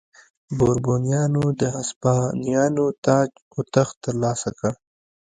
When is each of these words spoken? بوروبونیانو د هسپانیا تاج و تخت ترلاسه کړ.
بوروبونیانو 0.57 1.43
د 1.59 1.61
هسپانیا 1.75 2.63
تاج 3.05 3.29
و 3.57 3.59
تخت 3.75 3.95
ترلاسه 4.05 4.49
کړ. 4.57 4.71